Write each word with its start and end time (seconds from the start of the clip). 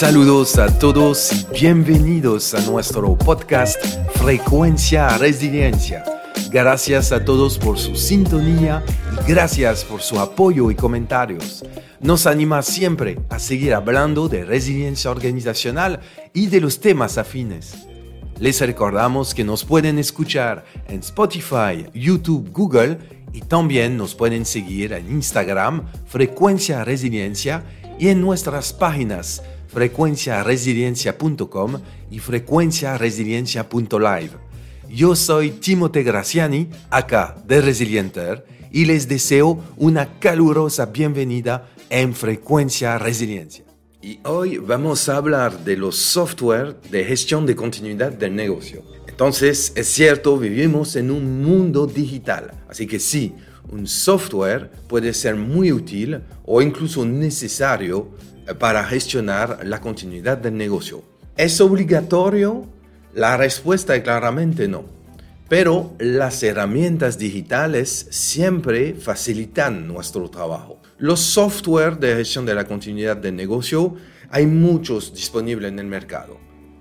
Saludos 0.00 0.56
a 0.58 0.78
todos 0.78 1.30
y 1.30 1.60
bienvenidos 1.60 2.54
a 2.54 2.60
nuestro 2.62 3.18
podcast 3.18 3.76
Frecuencia 4.14 5.18
Resiliencia. 5.18 6.19
Gracias 6.50 7.12
a 7.12 7.24
todos 7.24 7.58
por 7.58 7.78
su 7.78 7.94
sintonía 7.94 8.82
y 9.12 9.16
gracias 9.30 9.84
por 9.84 10.02
su 10.02 10.18
apoyo 10.18 10.72
y 10.72 10.74
comentarios. 10.74 11.64
Nos 12.00 12.26
anima 12.26 12.62
siempre 12.62 13.20
a 13.28 13.38
seguir 13.38 13.72
hablando 13.72 14.28
de 14.28 14.44
resiliencia 14.44 15.12
organizacional 15.12 16.00
y 16.34 16.48
de 16.48 16.60
los 16.60 16.80
temas 16.80 17.18
afines. 17.18 17.86
Les 18.40 18.60
recordamos 18.60 19.32
que 19.32 19.44
nos 19.44 19.64
pueden 19.64 20.00
escuchar 20.00 20.64
en 20.88 20.98
Spotify, 21.00 21.86
YouTube, 21.94 22.50
Google 22.50 22.98
y 23.32 23.42
también 23.42 23.96
nos 23.96 24.16
pueden 24.16 24.44
seguir 24.44 24.92
en 24.92 25.08
Instagram, 25.08 25.84
Frecuencia 26.06 26.82
Resiliencia 26.82 27.62
y 27.96 28.08
en 28.08 28.20
nuestras 28.20 28.72
páginas 28.72 29.44
frecuenciaresiliencia.com 29.68 31.80
y 32.10 32.18
frecuenciaresiliencia.live. 32.18 34.49
Yo 34.92 35.14
soy 35.14 35.52
Timote 35.52 36.02
Graciani, 36.02 36.68
acá 36.90 37.36
de 37.46 37.60
Resilienter, 37.60 38.44
y 38.72 38.86
les 38.86 39.06
deseo 39.06 39.62
una 39.76 40.18
calurosa 40.18 40.86
bienvenida 40.86 41.68
en 41.90 42.12
Frecuencia 42.12 42.98
Resiliencia. 42.98 43.64
Y 44.02 44.18
hoy 44.24 44.58
vamos 44.58 45.08
a 45.08 45.16
hablar 45.16 45.62
de 45.62 45.76
los 45.76 45.94
software 45.94 46.80
de 46.90 47.04
gestión 47.04 47.46
de 47.46 47.54
continuidad 47.54 48.10
del 48.10 48.34
negocio. 48.34 48.82
Entonces, 49.06 49.72
es 49.76 49.86
cierto, 49.86 50.36
vivimos 50.36 50.96
en 50.96 51.12
un 51.12 51.40
mundo 51.40 51.86
digital, 51.86 52.50
así 52.68 52.88
que 52.88 52.98
sí, 52.98 53.32
un 53.70 53.86
software 53.86 54.72
puede 54.88 55.14
ser 55.14 55.36
muy 55.36 55.70
útil 55.70 56.20
o 56.44 56.60
incluso 56.62 57.06
necesario 57.06 58.10
para 58.58 58.82
gestionar 58.82 59.60
la 59.64 59.80
continuidad 59.80 60.38
del 60.38 60.56
negocio. 60.56 61.04
¿Es 61.36 61.60
obligatorio? 61.60 62.79
La 63.14 63.36
respuesta 63.36 63.96
es 63.96 64.02
claramente 64.02 64.68
no. 64.68 64.84
Pero 65.48 65.94
las 65.98 66.42
herramientas 66.42 67.18
digitales 67.18 68.06
siempre 68.10 68.94
facilitan 68.94 69.88
nuestro 69.88 70.30
trabajo. 70.30 70.80
Los 70.98 71.20
software 71.20 71.98
de 71.98 72.16
gestión 72.16 72.46
de 72.46 72.54
la 72.54 72.64
continuidad 72.64 73.16
del 73.16 73.34
negocio 73.34 73.96
hay 74.30 74.46
muchos 74.46 75.12
disponibles 75.12 75.72
en 75.72 75.78
el 75.80 75.86
mercado. 75.86 76.38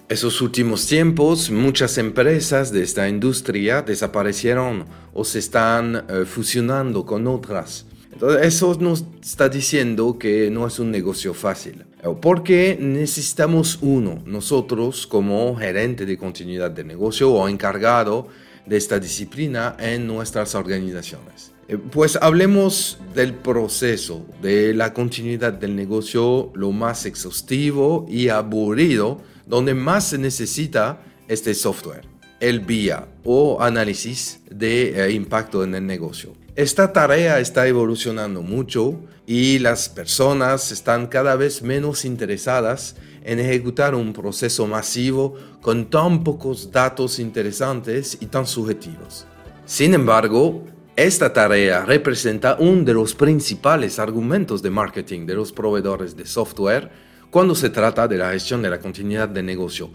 Esos 0.08 0.42
últimos 0.42 0.86
tiempos, 0.88 1.50
muchas 1.50 1.98
empresas 1.98 2.72
de 2.72 2.84
esta 2.84 3.10
industria 3.10 3.82
desaparecieron 3.82 4.86
o 5.14 5.24
se 5.24 5.40
están 5.40 6.06
eh, 6.08 6.26
fusionando 6.26 7.06
con 7.06 7.28
otras 7.28 7.86
entonces, 8.12 8.48
eso 8.48 8.76
nos 8.80 9.06
está 9.22 9.48
diciendo 9.48 10.18
que 10.20 10.50
no 10.52 10.68
es 10.68 10.78
un 10.80 10.92
negocio 10.92 11.34
fácil. 11.34 11.86
Porque 12.22 12.78
necesitamos 12.80 13.80
uno, 13.82 14.22
nosotros 14.26 15.06
como 15.06 15.56
gerente 15.58 16.06
de 16.06 16.18
continuidad 16.18 16.72
de 16.72 16.84
negocio 16.84 17.32
o 17.32 17.50
encargado 17.50 18.28
de 18.66 18.78
esta 18.78 19.00
disciplina 19.00 19.76
en 19.80 20.08
nuestras 20.08 20.56
organizaciones. 20.56 21.52
Eh, 21.68 21.78
pues 21.78 22.18
hablemos 22.22 22.98
del 23.14 23.34
proceso 23.34 24.26
de 24.42 24.74
la 24.74 24.94
continuidad 24.94 25.54
del 25.54 25.76
negocio, 25.76 26.52
lo 26.56 26.72
más 26.72 27.06
exhaustivo 27.06 28.06
y 28.10 28.30
aburrido, 28.30 29.22
donde 29.46 29.74
más 29.74 30.10
se 30.10 30.18
necesita 30.18 31.02
este 31.28 31.54
software, 31.54 32.06
el 32.40 32.62
BIA 32.62 33.08
o 33.24 33.62
análisis 33.62 34.42
de 34.50 35.06
eh, 35.06 35.12
impacto 35.12 35.64
en 35.64 35.76
el 35.76 35.86
negocio. 35.86 36.34
Esta 36.56 36.92
tarea 36.92 37.40
está 37.40 37.68
evolucionando 37.68 38.42
mucho 38.42 39.00
y 39.28 39.60
las 39.60 39.88
personas 39.88 40.72
están 40.72 41.08
cada 41.08 41.36
vez 41.36 41.62
menos 41.62 42.06
interesadas 42.06 42.96
en 43.24 43.40
ejecutar 43.40 43.94
un 43.94 44.14
proceso 44.14 44.66
masivo 44.66 45.36
con 45.62 45.90
tan 45.90 46.24
pocos 46.24 46.72
datos 46.72 47.20
interesantes 47.20 48.18
y 48.20 48.26
tan 48.26 48.48
subjetivos. 48.48 49.28
Sin 49.66 49.94
embargo, 49.94 50.66
esta 50.96 51.32
tarea 51.32 51.86
representa 51.86 52.58
uno 52.60 52.84
de 52.84 52.94
los 52.94 53.14
principales 53.14 54.00
argumentos 54.00 54.62
de 54.62 54.72
marketing 54.72 55.26
de 55.26 55.36
los 55.36 55.52
proveedores 55.52 56.18
de 56.18 56.26
software 56.26 56.90
cuando 57.30 57.54
se 57.54 57.70
trata 57.70 58.08
de 58.08 58.18
la 58.18 58.32
gestión 58.32 58.62
de 58.64 58.72
la 58.72 58.80
continuidad 58.80 59.30
de 59.30 59.44
negocio, 59.44 59.92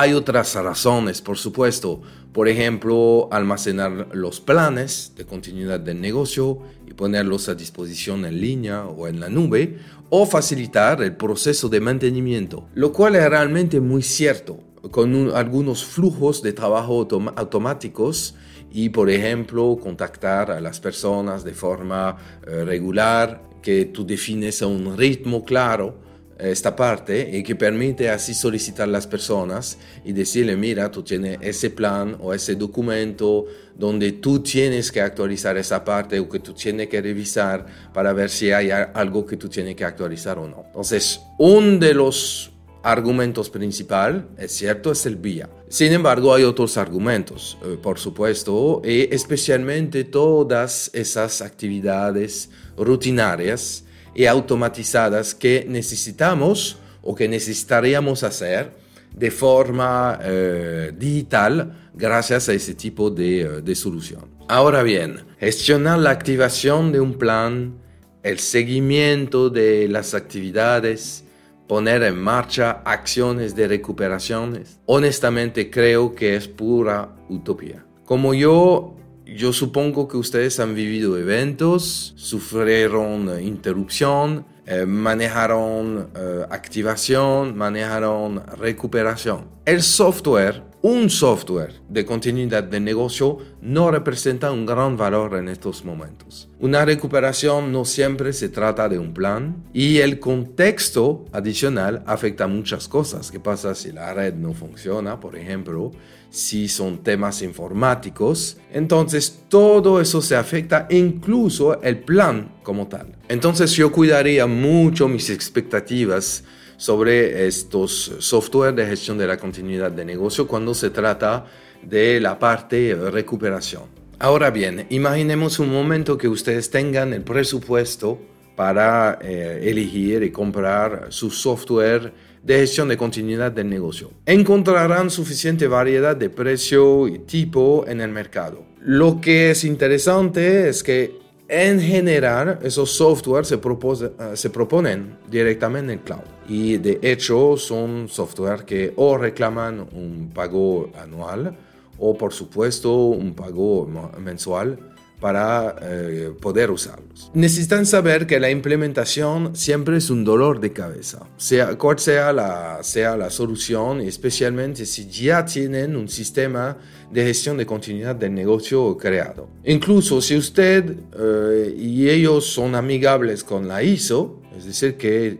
hay 0.00 0.14
otras 0.14 0.54
razones, 0.54 1.20
por 1.20 1.36
supuesto. 1.36 2.00
Por 2.32 2.48
ejemplo, 2.48 3.28
almacenar 3.30 4.08
los 4.14 4.40
planes 4.40 5.12
de 5.14 5.26
continuidad 5.26 5.78
del 5.78 6.00
negocio 6.00 6.58
y 6.86 6.94
ponerlos 6.94 7.50
a 7.50 7.54
disposición 7.54 8.24
en 8.24 8.40
línea 8.40 8.86
o 8.86 9.08
en 9.08 9.20
la 9.20 9.28
nube, 9.28 9.76
o 10.08 10.24
facilitar 10.24 11.02
el 11.02 11.16
proceso 11.16 11.68
de 11.68 11.80
mantenimiento, 11.80 12.66
lo 12.74 12.94
cual 12.94 13.14
es 13.14 13.28
realmente 13.28 13.78
muy 13.78 14.02
cierto, 14.02 14.60
con 14.90 15.32
algunos 15.34 15.84
flujos 15.84 16.42
de 16.42 16.54
trabajo 16.54 17.06
automáticos 17.36 18.34
y, 18.72 18.88
por 18.88 19.10
ejemplo, 19.10 19.76
contactar 19.82 20.50
a 20.50 20.62
las 20.62 20.80
personas 20.80 21.44
de 21.44 21.52
forma 21.52 22.16
eh, 22.46 22.64
regular, 22.64 23.42
que 23.60 23.84
tú 23.84 24.06
defines 24.06 24.62
a 24.62 24.66
un 24.66 24.96
ritmo 24.96 25.44
claro 25.44 26.09
esta 26.42 26.74
parte 26.74 27.36
y 27.36 27.42
que 27.42 27.54
permite 27.56 28.10
así 28.10 28.34
solicitar 28.34 28.88
a 28.88 28.92
las 28.92 29.06
personas 29.06 29.78
y 30.04 30.12
decirle, 30.12 30.56
mira, 30.56 30.90
tú 30.90 31.02
tienes 31.02 31.38
ese 31.40 31.70
plan 31.70 32.16
o 32.20 32.32
ese 32.32 32.54
documento 32.54 33.46
donde 33.74 34.12
tú 34.12 34.40
tienes 34.40 34.90
que 34.92 35.00
actualizar 35.00 35.56
esa 35.56 35.84
parte 35.84 36.18
o 36.18 36.28
que 36.28 36.40
tú 36.40 36.52
tienes 36.52 36.88
que 36.88 37.00
revisar 37.00 37.66
para 37.92 38.12
ver 38.12 38.30
si 38.30 38.52
hay 38.52 38.70
algo 38.70 39.24
que 39.24 39.36
tú 39.36 39.48
tienes 39.48 39.74
que 39.74 39.84
actualizar 39.84 40.38
o 40.38 40.48
no. 40.48 40.64
Entonces, 40.66 41.20
uno 41.38 41.78
de 41.78 41.94
los 41.94 42.52
argumentos 42.82 43.50
principal, 43.50 44.28
es 44.38 44.52
cierto, 44.52 44.92
es 44.92 45.04
el 45.06 45.16
vía. 45.16 45.48
Sin 45.68 45.92
embargo, 45.92 46.34
hay 46.34 46.44
otros 46.44 46.76
argumentos, 46.76 47.58
eh, 47.64 47.78
por 47.80 47.98
supuesto, 47.98 48.80
y 48.84 49.12
especialmente 49.14 50.04
todas 50.04 50.90
esas 50.94 51.42
actividades 51.42 52.50
rutinarias 52.76 53.84
y 54.14 54.26
automatizadas 54.26 55.34
que 55.34 55.64
necesitamos 55.68 56.78
o 57.02 57.14
que 57.14 57.28
necesitaríamos 57.28 58.22
hacer 58.22 58.72
de 59.14 59.30
forma 59.30 60.18
eh, 60.22 60.92
digital 60.96 61.90
gracias 61.94 62.48
a 62.48 62.52
ese 62.52 62.74
tipo 62.74 63.10
de, 63.10 63.40
eh, 63.40 63.48
de 63.62 63.74
solución. 63.74 64.28
Ahora 64.48 64.82
bien, 64.82 65.24
gestionar 65.38 65.98
la 65.98 66.10
activación 66.10 66.92
de 66.92 67.00
un 67.00 67.14
plan, 67.14 67.74
el 68.22 68.38
seguimiento 68.38 69.50
de 69.50 69.88
las 69.88 70.14
actividades, 70.14 71.24
poner 71.70 72.02
en 72.02 72.20
marcha 72.20 72.82
acciones 72.84 73.54
de 73.54 73.68
recuperaciones, 73.68 74.80
honestamente 74.86 75.70
creo 75.70 76.14
que 76.14 76.34
es 76.34 76.48
pura 76.48 77.14
utopía. 77.28 77.84
Como 78.04 78.34
yo 78.34 78.96
yo 79.36 79.52
supongo 79.52 80.08
que 80.08 80.16
ustedes 80.16 80.60
han 80.60 80.74
vivido 80.74 81.16
eventos, 81.18 82.12
sufrieron 82.16 83.42
interrupción, 83.42 84.46
eh, 84.66 84.86
manejaron 84.86 86.10
eh, 86.14 86.44
activación, 86.50 87.56
manejaron 87.56 88.44
recuperación. 88.58 89.48
El 89.64 89.82
software, 89.82 90.62
un 90.82 91.10
software 91.10 91.74
de 91.88 92.06
continuidad 92.06 92.64
de 92.64 92.80
negocio, 92.80 93.38
no 93.60 93.90
representa 93.90 94.50
un 94.50 94.64
gran 94.64 94.96
valor 94.96 95.36
en 95.36 95.48
estos 95.48 95.84
momentos. 95.84 96.48
Una 96.58 96.84
recuperación 96.84 97.70
no 97.70 97.84
siempre 97.84 98.32
se 98.32 98.48
trata 98.48 98.88
de 98.88 98.98
un 98.98 99.12
plan 99.12 99.64
y 99.74 99.98
el 99.98 100.18
contexto 100.18 101.26
adicional 101.32 102.02
afecta 102.06 102.46
muchas 102.46 102.88
cosas. 102.88 103.30
¿Qué 103.30 103.38
pasa 103.38 103.74
si 103.74 103.92
la 103.92 104.14
red 104.14 104.34
no 104.34 104.54
funciona, 104.54 105.20
por 105.20 105.36
ejemplo? 105.36 105.90
Si 106.30 106.68
son 106.68 106.98
temas 106.98 107.42
informáticos, 107.42 108.56
entonces 108.72 109.44
todo 109.48 110.00
eso 110.00 110.22
se 110.22 110.36
afecta, 110.36 110.86
incluso 110.88 111.82
el 111.82 111.98
plan 111.98 112.54
como 112.62 112.86
tal. 112.88 113.16
Entonces 113.28 113.72
yo 113.72 113.92
cuidaría 113.92 114.46
mucho 114.46 115.08
mis 115.08 115.28
expectativas 115.28 116.44
sobre 116.80 117.46
estos 117.46 118.10
software 118.20 118.74
de 118.74 118.86
gestión 118.86 119.18
de 119.18 119.26
la 119.26 119.36
continuidad 119.36 119.92
de 119.92 120.02
negocio 120.02 120.46
cuando 120.46 120.72
se 120.72 120.88
trata 120.88 121.44
de 121.82 122.18
la 122.20 122.38
parte 122.38 122.94
recuperación. 122.94 123.82
Ahora 124.18 124.50
bien, 124.50 124.86
imaginemos 124.88 125.58
un 125.58 125.70
momento 125.70 126.16
que 126.16 126.26
ustedes 126.26 126.70
tengan 126.70 127.12
el 127.12 127.20
presupuesto 127.20 128.18
para 128.56 129.18
eh, 129.20 129.60
elegir 129.64 130.22
y 130.22 130.30
comprar 130.30 131.08
su 131.10 131.30
software 131.30 132.14
de 132.42 132.60
gestión 132.60 132.88
de 132.88 132.96
continuidad 132.96 133.52
del 133.52 133.68
negocio. 133.68 134.12
Encontrarán 134.24 135.10
suficiente 135.10 135.68
variedad 135.68 136.16
de 136.16 136.30
precio 136.30 137.08
y 137.08 137.18
tipo 137.18 137.84
en 137.88 138.00
el 138.00 138.10
mercado. 138.10 138.64
Lo 138.80 139.20
que 139.20 139.50
es 139.50 139.64
interesante 139.64 140.70
es 140.70 140.82
que 140.82 141.18
en 141.50 141.80
general, 141.80 142.60
esos 142.62 142.92
software 142.92 143.44
se, 143.44 143.56
eh, 143.56 144.50
proponen 144.52 145.18
directamente 145.28 145.92
en 145.92 145.98
cloud. 145.98 146.22
Y 146.48 146.78
de 146.78 147.00
hecho 147.02 147.56
son 147.56 148.08
software 148.08 148.64
que 148.64 148.92
o 148.96 149.18
reclaman 149.18 149.80
un 149.92 150.30
pago 150.32 150.90
anual 150.96 151.56
o 151.98 152.16
por 152.16 152.32
supuesto 152.32 152.92
un 152.92 153.34
pago 153.34 153.88
mensual 154.18 154.78
para 155.20 155.76
eh, 155.82 156.32
poder 156.40 156.70
usarlos. 156.70 157.30
Necesitan 157.34 157.84
saber 157.84 158.26
que 158.26 158.40
la 158.40 158.50
implementación 158.50 159.54
siempre 159.54 159.98
es 159.98 160.08
un 160.10 160.24
dolor 160.24 160.60
de 160.60 160.72
cabeza, 160.72 161.26
sea 161.36 161.76
cual 161.76 161.98
sea 161.98 162.32
la, 162.32 162.78
sea 162.82 163.16
la 163.16 163.30
solución, 163.30 164.00
especialmente 164.00 164.86
si 164.86 165.08
ya 165.08 165.44
tienen 165.44 165.94
un 165.94 166.08
sistema 166.08 166.78
de 167.10 167.24
gestión 167.24 167.56
de 167.56 167.66
continuidad 167.66 168.16
del 168.16 168.34
negocio 168.34 168.96
creado. 168.96 169.48
Incluso 169.64 170.20
si 170.22 170.36
usted 170.36 170.96
eh, 171.18 171.74
y 171.76 172.08
ellos 172.08 172.46
son 172.46 172.74
amigables 172.74 173.44
con 173.44 173.68
la 173.68 173.82
ISO, 173.82 174.40
es 174.56 174.64
decir, 174.64 174.96
que 174.96 175.38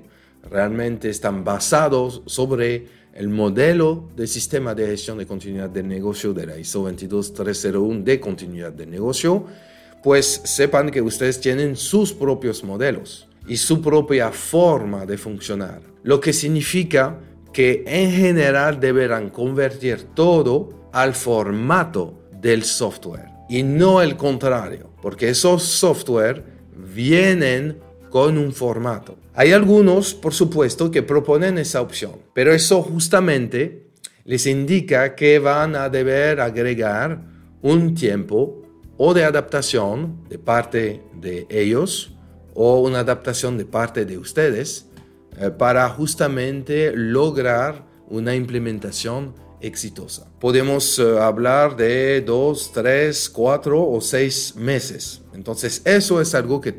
realmente 0.51 1.09
están 1.09 1.45
basados 1.45 2.23
sobre 2.27 3.01
el 3.15 3.29
modelo 3.29 4.09
de 4.17 4.27
sistema 4.27 4.75
de 4.75 4.87
gestión 4.87 5.19
de 5.19 5.27
continuidad 5.27 5.71
del 5.71 5.89
negocio 5.89 6.33
de 6.33 6.47
la 6.47 6.59
ISO 6.59 6.83
22301 6.83 8.05
de 8.05 8.21
continuidad 8.21 8.73
del 8.73 8.91
negocio, 8.91 9.47
pues 10.03 10.43
sepan 10.45 10.91
que 10.91 11.03
ustedes 11.03 11.41
tienen 11.41 11.77
sus 11.77 12.13
propios 12.13 12.65
modelos 12.65 13.29
y 13.47 13.57
su 13.57 13.83
propia 13.83 14.31
forma 14.31 15.07
de 15.07 15.19
funcionar, 15.19 15.83
lo 16.03 16.21
que 16.21 16.33
significa 16.33 17.19
que 17.53 17.83
en 17.87 18.13
general 18.13 18.79
deberán 18.81 19.31
convertir 19.31 20.09
todo 20.15 20.89
al 20.93 21.15
formato 21.15 22.15
del 22.41 22.65
software 22.65 23.29
y 23.49 23.63
no 23.63 24.01
el 24.01 24.17
contrario, 24.17 24.91
porque 25.03 25.29
esos 25.29 25.65
software 25.65 26.45
vienen 26.95 27.79
con 28.09 28.39
un 28.39 28.53
formato. 28.53 29.17
Hay 29.35 29.53
algunos, 29.53 30.15
por 30.15 30.35
supuesto, 30.35 30.91
que 30.91 31.03
proponen 31.03 31.59
esa 31.59 31.81
opción, 31.81 32.13
pero 32.35 32.53
eso 32.53 32.83
justamente 32.83 33.91
les 34.25 34.47
indica 34.47 35.15
que 35.15 35.39
van 35.39 35.75
a 35.75 35.89
deber 35.89 36.41
agregar 36.41 37.23
un 37.63 37.95
tiempo 37.95 38.60
o 39.03 39.15
de 39.15 39.25
adaptación 39.25 40.29
de 40.29 40.39
parte 40.39 41.03
de 41.15 41.47
ellos 41.49 42.13
o 42.53 42.81
una 42.81 42.99
adaptación 42.99 43.57
de 43.57 43.65
parte 43.65 44.05
de 44.05 44.19
ustedes 44.19 44.91
eh, 45.39 45.49
para 45.49 45.89
justamente 45.89 46.93
lograr 46.95 47.87
una 48.09 48.35
implementación 48.35 49.35
exitosa. 49.63 50.31
Podemos 50.39 50.99
eh, 50.99 51.19
hablar 51.19 51.77
de 51.77 52.21
dos, 52.21 52.73
tres, 52.75 53.31
cuatro 53.31 53.89
o 53.89 54.03
seis 54.03 54.55
meses. 54.55 55.23
Entonces 55.33 55.81
eso 55.87 56.21
es 56.21 56.35
algo 56.35 56.61
que 56.61 56.73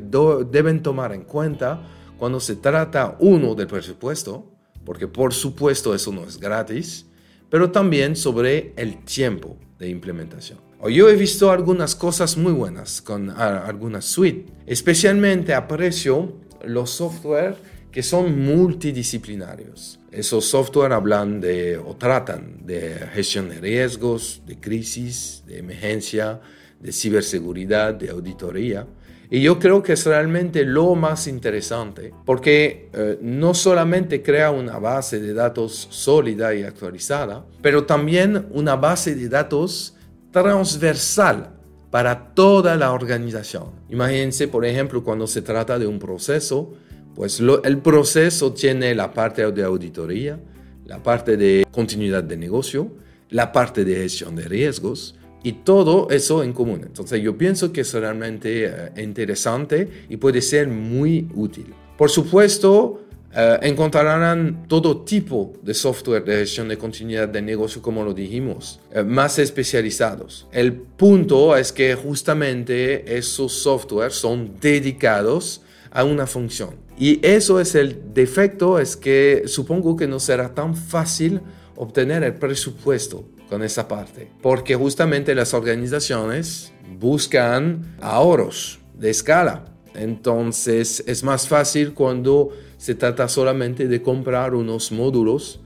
deben 0.48 0.80
tomar 0.80 1.12
en 1.12 1.24
cuenta 1.24 1.82
cuando 2.20 2.38
se 2.38 2.54
trata 2.54 3.16
uno 3.18 3.56
del 3.56 3.66
presupuesto, 3.66 4.48
porque 4.84 5.08
por 5.08 5.34
supuesto 5.34 5.92
eso 5.92 6.12
no 6.12 6.22
es 6.22 6.38
gratis, 6.38 7.04
pero 7.50 7.72
también 7.72 8.14
sobre 8.14 8.74
el 8.76 9.04
tiempo 9.04 9.56
de 9.80 9.88
implementación. 9.88 10.71
Yo 10.90 11.08
he 11.08 11.14
visto 11.14 11.50
algunas 11.52 11.94
cosas 11.94 12.36
muy 12.36 12.52
buenas 12.52 13.00
con 13.00 13.30
algunas 13.30 14.04
suites. 14.04 14.52
Especialmente 14.66 15.54
aprecio 15.54 16.32
los 16.64 16.90
software 16.90 17.56
que 17.92 18.02
son 18.02 18.44
multidisciplinarios. 18.44 20.00
Esos 20.10 20.46
software 20.46 20.92
hablan 20.92 21.40
de 21.40 21.76
o 21.76 21.94
tratan 21.94 22.66
de 22.66 22.94
gestión 23.12 23.48
de 23.48 23.60
riesgos, 23.60 24.42
de 24.46 24.58
crisis, 24.58 25.44
de 25.46 25.58
emergencia, 25.58 26.40
de 26.80 26.90
ciberseguridad, 26.90 27.94
de 27.94 28.10
auditoría. 28.10 28.86
Y 29.30 29.40
yo 29.40 29.58
creo 29.58 29.82
que 29.82 29.92
es 29.92 30.04
realmente 30.04 30.64
lo 30.64 30.94
más 30.94 31.26
interesante 31.26 32.12
porque 32.26 32.90
eh, 32.92 33.18
no 33.22 33.54
solamente 33.54 34.22
crea 34.22 34.50
una 34.50 34.78
base 34.78 35.20
de 35.20 35.32
datos 35.32 35.86
sólida 35.90 36.54
y 36.54 36.64
actualizada, 36.64 37.44
pero 37.62 37.84
también 37.84 38.48
una 38.50 38.76
base 38.76 39.14
de 39.14 39.28
datos 39.28 39.94
transversal 40.32 41.50
para 41.90 42.34
toda 42.34 42.74
la 42.76 42.92
organización. 42.92 43.64
Imagínense, 43.90 44.48
por 44.48 44.64
ejemplo, 44.64 45.04
cuando 45.04 45.26
se 45.26 45.42
trata 45.42 45.78
de 45.78 45.86
un 45.86 45.98
proceso, 45.98 46.72
pues 47.14 47.40
el 47.40 47.78
proceso 47.78 48.52
tiene 48.54 48.94
la 48.94 49.12
parte 49.12 49.52
de 49.52 49.62
auditoría, 49.62 50.40
la 50.86 51.02
parte 51.02 51.36
de 51.36 51.66
continuidad 51.70 52.24
de 52.24 52.36
negocio, 52.38 52.90
la 53.28 53.52
parte 53.52 53.84
de 53.84 53.96
gestión 53.96 54.34
de 54.34 54.48
riesgos 54.48 55.16
y 55.42 55.52
todo 55.52 56.08
eso 56.10 56.42
en 56.42 56.54
común. 56.54 56.80
Entonces 56.84 57.20
yo 57.22 57.36
pienso 57.36 57.72
que 57.72 57.82
es 57.82 57.92
realmente 57.92 58.66
eh, 58.66 59.02
interesante 59.02 60.06
y 60.08 60.16
puede 60.16 60.40
ser 60.40 60.68
muy 60.68 61.28
útil. 61.34 61.74
Por 61.98 62.10
supuesto, 62.10 63.01
eh, 63.34 63.58
encontrarán 63.62 64.66
todo 64.68 65.02
tipo 65.04 65.54
de 65.62 65.72
software 65.72 66.24
de 66.24 66.36
gestión 66.38 66.68
de 66.68 66.76
continuidad 66.76 67.28
de 67.28 67.40
negocio, 67.40 67.80
como 67.80 68.04
lo 68.04 68.12
dijimos, 68.12 68.78
eh, 68.92 69.02
más 69.02 69.38
especializados. 69.38 70.46
El 70.52 70.74
punto 70.74 71.56
es 71.56 71.72
que 71.72 71.94
justamente 71.94 73.16
esos 73.16 73.52
software 73.52 74.12
son 74.12 74.60
dedicados 74.60 75.62
a 75.90 76.04
una 76.04 76.26
función. 76.26 76.76
Y 76.98 77.24
eso 77.26 77.58
es 77.58 77.74
el 77.74 78.12
defecto, 78.12 78.78
es 78.78 78.96
que 78.96 79.44
supongo 79.46 79.96
que 79.96 80.06
no 80.06 80.20
será 80.20 80.52
tan 80.54 80.74
fácil 80.74 81.40
obtener 81.76 82.22
el 82.22 82.34
presupuesto 82.34 83.24
con 83.48 83.62
esa 83.62 83.88
parte, 83.88 84.30
porque 84.40 84.74
justamente 84.76 85.34
las 85.34 85.54
organizaciones 85.54 86.72
buscan 86.98 87.96
ahorros 88.00 88.78
de 88.94 89.10
escala. 89.10 89.64
Entonces 89.94 91.04
es 91.06 91.22
más 91.22 91.48
fácil 91.48 91.92
cuando 91.92 92.50
se 92.82 92.96
trata 92.96 93.28
solamente 93.28 93.86
de 93.86 94.02
comprar 94.02 94.56
unos 94.56 94.90
módulos 94.90 95.60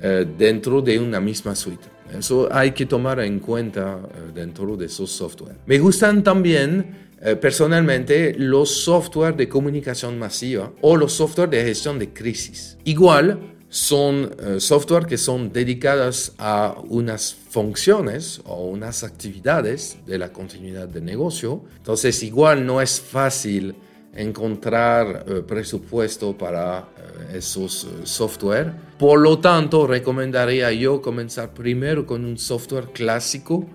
eh, 0.00 0.24
dentro 0.38 0.80
de 0.80 1.00
una 1.00 1.20
misma 1.20 1.56
suite. 1.56 1.84
Eso 2.16 2.48
hay 2.48 2.70
que 2.70 2.86
tomar 2.86 3.18
en 3.18 3.40
cuenta 3.40 3.98
eh, 4.04 4.30
dentro 4.32 4.76
de 4.76 4.86
esos 4.86 5.10
software. 5.10 5.56
Me 5.66 5.80
gustan 5.80 6.22
también 6.22 7.08
eh, 7.20 7.34
personalmente 7.34 8.36
los 8.38 8.70
software 8.70 9.34
de 9.34 9.48
comunicación 9.48 10.16
masiva 10.16 10.70
o 10.80 10.96
los 10.96 11.12
software 11.12 11.50
de 11.50 11.64
gestión 11.64 11.98
de 11.98 12.12
crisis. 12.12 12.78
Igual 12.84 13.56
son 13.68 14.30
software 14.58 15.06
que 15.06 15.16
son 15.16 15.52
dedicadas 15.52 16.34
a 16.38 16.76
unas 16.88 17.34
funciones 17.50 18.40
o 18.44 18.66
unas 18.66 19.02
actividades 19.02 19.98
de 20.06 20.18
la 20.18 20.32
continuidad 20.32 20.86
de 20.88 21.00
negocio. 21.00 21.64
Entonces 21.78 22.22
igual 22.22 22.64
no 22.64 22.80
es 22.80 23.00
fácil 23.00 23.74
encontrar 24.14 25.24
eh, 25.26 25.42
presupuesto 25.46 26.36
para 26.36 26.88
eh, 26.96 27.38
esos 27.38 27.84
eh, 27.84 27.88
software. 28.04 28.72
Por 28.98 29.20
lo 29.20 29.38
tanto, 29.38 29.86
recomendaría 29.86 30.72
yo 30.72 31.00
comenzar 31.00 31.54
primero 31.54 32.06
con 32.06 32.24
un 32.24 32.36
software 32.36 32.88
clásico 32.92 33.66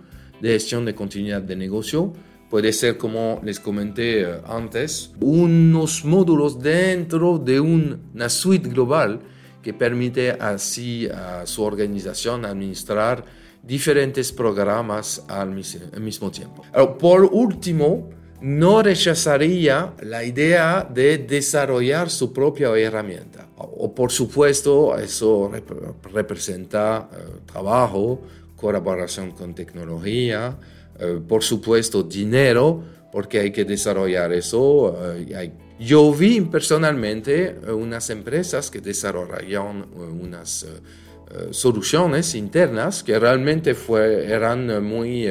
de 0.41 0.51
gestión 0.51 0.85
de 0.85 0.93
continuidad 0.93 1.41
de 1.41 1.55
negocio. 1.55 2.13
Puede 2.49 2.73
ser, 2.73 2.97
como 2.97 3.41
les 3.43 3.59
comenté 3.59 4.27
antes, 4.45 5.11
unos 5.19 6.05
módulos 6.05 6.59
dentro 6.59 7.39
de 7.39 7.59
una 7.59 8.29
suite 8.29 8.69
global 8.69 9.19
que 9.61 9.73
permite 9.73 10.31
así 10.31 11.07
a 11.07 11.45
su 11.47 11.63
organización 11.63 12.45
administrar 12.45 13.25
diferentes 13.63 14.31
programas 14.31 15.25
al 15.27 15.49
mismo 15.51 16.29
tiempo. 16.29 16.61
por 16.99 17.23
último, 17.23 18.09
no 18.45 18.83
rechazaría 18.83 19.95
la 20.03 20.23
idea 20.23 20.87
de 20.87 21.17
desarrollar 21.17 22.11
su 22.11 22.31
propia 22.31 22.77
herramienta. 22.77 23.47
O, 23.57 23.91
por 23.95 24.11
supuesto, 24.11 24.95
eso 24.99 25.51
representa 26.13 27.09
eh, 27.11 27.39
trabajo, 27.51 28.21
colaboración 28.55 29.31
con 29.31 29.55
tecnología, 29.55 30.55
eh, 30.99 31.19
por 31.27 31.41
supuesto 31.41 32.03
dinero, 32.03 32.83
porque 33.11 33.39
hay 33.39 33.51
que 33.51 33.65
desarrollar 33.65 34.31
eso. 34.31 34.95
Eh, 35.15 35.51
yo 35.79 36.13
vi 36.13 36.39
personalmente 36.41 37.55
unas 37.73 38.11
empresas 38.11 38.69
que 38.69 38.79
desarrollaron 38.79 39.87
unas 40.21 40.67
soluciones 41.49 42.35
internas 42.35 43.03
que 43.03 43.19
realmente 43.19 43.75
eran 44.27 44.81
muy 44.85 45.27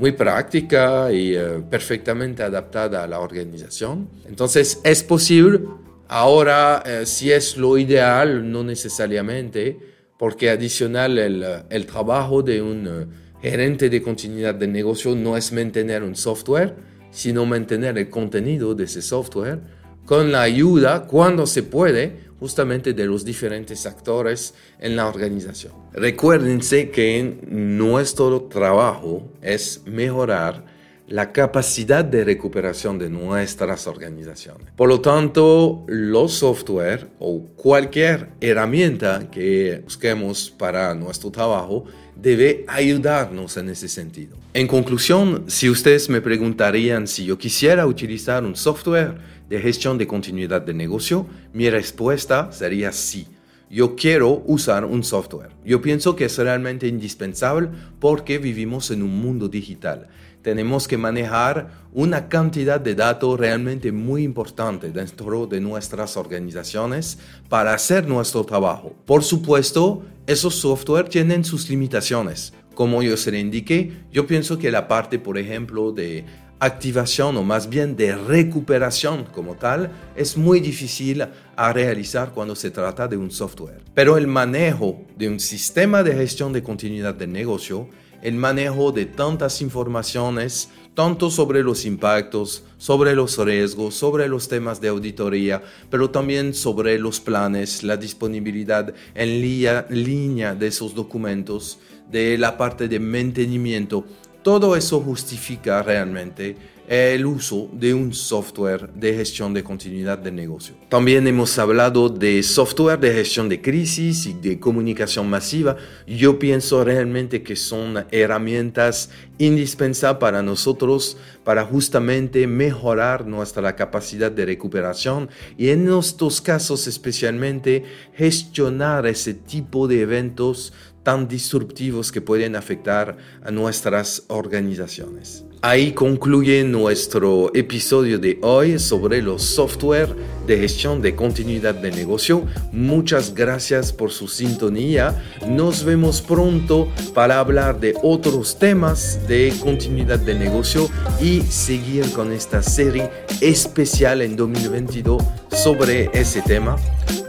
muy 0.00 0.12
práctica 0.12 1.12
y 1.12 1.34
eh, 1.36 1.62
perfectamente 1.68 2.42
adaptada 2.42 3.04
a 3.04 3.06
la 3.06 3.20
organización. 3.20 4.08
Entonces 4.26 4.80
es 4.82 5.02
posible, 5.02 5.60
ahora 6.08 6.82
eh, 6.86 7.04
si 7.04 7.30
es 7.30 7.58
lo 7.58 7.76
ideal, 7.76 8.50
no 8.50 8.64
necesariamente, 8.64 9.78
porque 10.18 10.48
adicional 10.48 11.18
el, 11.18 11.44
el 11.68 11.84
trabajo 11.84 12.42
de 12.42 12.62
un 12.62 12.88
eh, 12.88 13.06
gerente 13.42 13.90
de 13.90 14.00
continuidad 14.00 14.54
de 14.54 14.68
negocio 14.68 15.14
no 15.14 15.36
es 15.36 15.52
mantener 15.52 16.02
un 16.02 16.16
software, 16.16 16.74
sino 17.10 17.44
mantener 17.44 17.98
el 17.98 18.08
contenido 18.08 18.74
de 18.74 18.84
ese 18.84 19.02
software 19.02 19.60
con 20.06 20.32
la 20.32 20.40
ayuda, 20.40 21.06
cuando 21.06 21.46
se 21.46 21.62
puede, 21.62 22.29
justamente 22.40 22.94
de 22.94 23.06
los 23.06 23.24
diferentes 23.24 23.86
actores 23.86 24.54
en 24.78 24.96
la 24.96 25.06
organización. 25.06 25.72
Recuérdense 25.92 26.90
que 26.90 27.38
nuestro 27.46 28.42
trabajo 28.44 29.30
es 29.42 29.82
mejorar 29.84 30.64
la 31.10 31.32
capacidad 31.32 32.04
de 32.04 32.22
recuperación 32.24 32.96
de 32.96 33.10
nuestras 33.10 33.88
organizaciones. 33.88 34.68
Por 34.76 34.88
lo 34.88 35.00
tanto, 35.00 35.84
los 35.88 36.34
software 36.34 37.08
o 37.18 37.46
cualquier 37.56 38.28
herramienta 38.40 39.28
que 39.28 39.80
busquemos 39.82 40.50
para 40.56 40.94
nuestro 40.94 41.32
trabajo 41.32 41.84
debe 42.14 42.64
ayudarnos 42.68 43.56
en 43.56 43.70
ese 43.70 43.88
sentido. 43.88 44.36
En 44.54 44.68
conclusión, 44.68 45.46
si 45.48 45.68
ustedes 45.68 46.08
me 46.08 46.20
preguntarían 46.20 47.08
si 47.08 47.24
yo 47.24 47.36
quisiera 47.36 47.86
utilizar 47.86 48.44
un 48.44 48.54
software 48.54 49.18
de 49.48 49.60
gestión 49.60 49.98
de 49.98 50.06
continuidad 50.06 50.62
de 50.62 50.74
negocio, 50.74 51.26
mi 51.52 51.68
respuesta 51.70 52.52
sería 52.52 52.92
sí 52.92 53.26
yo 53.70 53.94
quiero 53.94 54.42
usar 54.46 54.84
un 54.84 55.04
software. 55.04 55.50
Yo 55.64 55.80
pienso 55.80 56.16
que 56.16 56.24
es 56.24 56.36
realmente 56.36 56.88
indispensable 56.88 57.68
porque 58.00 58.38
vivimos 58.38 58.90
en 58.90 59.00
un 59.00 59.20
mundo 59.20 59.48
digital. 59.48 60.08
Tenemos 60.42 60.88
que 60.88 60.96
manejar 60.96 61.70
una 61.92 62.28
cantidad 62.28 62.80
de 62.80 62.94
datos 62.94 63.38
realmente 63.38 63.92
muy 63.92 64.22
importante 64.22 64.90
dentro 64.90 65.46
de 65.46 65.60
nuestras 65.60 66.16
organizaciones 66.16 67.18
para 67.48 67.74
hacer 67.74 68.08
nuestro 68.08 68.44
trabajo. 68.44 68.94
Por 69.04 69.22
supuesto, 69.22 70.02
esos 70.26 70.54
software 70.54 71.08
tienen 71.08 71.44
sus 71.44 71.68
limitaciones. 71.68 72.54
Como 72.74 73.02
yo 73.02 73.16
se 73.16 73.32
le 73.32 73.40
indiqué, 73.40 74.04
yo 74.10 74.26
pienso 74.26 74.58
que 74.58 74.70
la 74.70 74.88
parte, 74.88 75.18
por 75.18 75.36
ejemplo, 75.36 75.92
de 75.92 76.24
activación 76.60 77.38
o 77.38 77.42
más 77.42 77.68
bien 77.68 77.96
de 77.96 78.14
recuperación 78.14 79.24
como 79.24 79.56
tal 79.56 79.90
es 80.14 80.36
muy 80.36 80.60
difícil 80.60 81.26
a 81.56 81.72
realizar 81.72 82.32
cuando 82.32 82.54
se 82.54 82.70
trata 82.70 83.08
de 83.08 83.16
un 83.16 83.30
software. 83.30 83.82
Pero 83.94 84.18
el 84.18 84.26
manejo 84.26 85.00
de 85.16 85.28
un 85.28 85.40
sistema 85.40 86.02
de 86.02 86.14
gestión 86.14 86.52
de 86.52 86.62
continuidad 86.62 87.14
de 87.14 87.26
negocio, 87.26 87.88
el 88.22 88.34
manejo 88.34 88.92
de 88.92 89.06
tantas 89.06 89.62
informaciones, 89.62 90.68
tanto 90.94 91.30
sobre 91.30 91.62
los 91.62 91.86
impactos, 91.86 92.64
sobre 92.76 93.14
los 93.14 93.38
riesgos, 93.38 93.94
sobre 93.94 94.28
los 94.28 94.48
temas 94.48 94.82
de 94.82 94.88
auditoría, 94.88 95.62
pero 95.88 96.10
también 96.10 96.52
sobre 96.52 96.98
los 96.98 97.20
planes, 97.20 97.82
la 97.82 97.96
disponibilidad 97.96 98.92
en 99.14 99.40
línea 99.40 100.54
de 100.54 100.66
esos 100.66 100.94
documentos, 100.94 101.78
de 102.10 102.36
la 102.36 102.58
parte 102.58 102.88
de 102.88 102.98
mantenimiento, 102.98 104.04
todo 104.42 104.76
eso 104.76 105.00
justifica 105.00 105.82
realmente 105.82 106.56
el 106.90 107.24
uso 107.24 107.68
de 107.72 107.94
un 107.94 108.12
software 108.12 108.92
de 108.92 109.14
gestión 109.14 109.54
de 109.54 109.62
continuidad 109.62 110.18
de 110.18 110.32
negocio. 110.32 110.74
También 110.88 111.24
hemos 111.28 111.56
hablado 111.56 112.08
de 112.08 112.42
software 112.42 112.98
de 112.98 113.12
gestión 113.12 113.48
de 113.48 113.62
crisis 113.62 114.26
y 114.26 114.32
de 114.32 114.58
comunicación 114.58 115.30
masiva. 115.30 115.76
Yo 116.04 116.40
pienso 116.40 116.82
realmente 116.82 117.44
que 117.44 117.54
son 117.54 118.06
herramientas 118.10 119.10
indispensables 119.38 120.18
para 120.18 120.42
nosotros 120.42 121.16
para 121.44 121.64
justamente 121.64 122.48
mejorar 122.48 123.24
nuestra 123.24 123.76
capacidad 123.76 124.32
de 124.32 124.46
recuperación 124.46 125.30
y 125.56 125.68
en 125.68 125.88
estos 125.96 126.40
casos 126.40 126.88
especialmente 126.88 127.84
gestionar 128.14 129.06
ese 129.06 129.34
tipo 129.34 129.86
de 129.86 130.00
eventos 130.00 130.72
tan 131.02 131.28
disruptivos 131.28 132.12
que 132.12 132.20
pueden 132.20 132.56
afectar 132.56 133.16
a 133.42 133.50
nuestras 133.50 134.24
organizaciones. 134.28 135.44
Ahí 135.62 135.92
concluye 135.92 136.64
nuestro 136.64 137.50
episodio 137.54 138.18
de 138.18 138.38
hoy 138.40 138.78
sobre 138.78 139.20
los 139.20 139.42
software 139.42 140.08
de 140.46 140.56
gestión 140.56 141.02
de 141.02 141.14
continuidad 141.14 141.74
de 141.74 141.90
negocio. 141.90 142.46
Muchas 142.72 143.34
gracias 143.34 143.92
por 143.92 144.10
su 144.10 144.26
sintonía. 144.26 145.22
Nos 145.46 145.84
vemos 145.84 146.22
pronto 146.22 146.88
para 147.12 147.40
hablar 147.40 147.78
de 147.78 147.94
otros 148.02 148.58
temas 148.58 149.20
de 149.28 149.52
continuidad 149.60 150.18
de 150.18 150.34
negocio 150.34 150.88
y 151.20 151.42
seguir 151.42 152.10
con 152.12 152.32
esta 152.32 152.62
serie 152.62 153.10
especial 153.42 154.22
en 154.22 154.36
2022 154.36 155.22
sobre 155.50 156.08
ese 156.14 156.40
tema. 156.40 156.76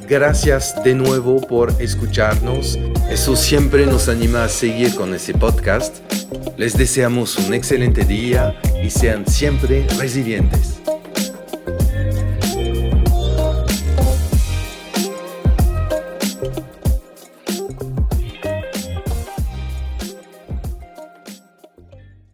Gracias 0.07 0.83
de 0.83 0.93
nuevo 0.93 1.39
por 1.41 1.73
escucharnos. 1.79 2.77
Eso 3.09 3.35
siempre 3.35 3.85
nos 3.85 4.09
anima 4.09 4.43
a 4.43 4.49
seguir 4.49 4.93
con 4.95 5.13
ese 5.13 5.33
podcast. 5.33 5.97
Les 6.57 6.77
deseamos 6.77 7.37
un 7.37 7.53
excelente 7.53 8.03
día 8.03 8.59
y 8.83 8.89
sean 8.89 9.25
siempre 9.27 9.87
resilientes. 9.97 10.80